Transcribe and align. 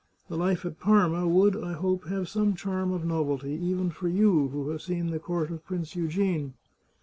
The 0.29 0.35
life 0.35 0.65
at 0.65 0.79
Parma 0.79 1.27
would, 1.27 1.55
I 1.63 1.73
hope, 1.73 2.07
have 2.07 2.27
some 2.27 2.55
charm 2.55 2.91
of 2.91 3.05
nov 3.05 3.27
elty, 3.27 3.59
even 3.61 3.91
for 3.91 4.07
you 4.07 4.47
who 4.47 4.69
have 4.69 4.81
seen 4.81 5.11
the 5.11 5.19
court 5.19 5.51
of 5.51 5.63
Prince 5.63 5.95
Eugene. 5.95 6.55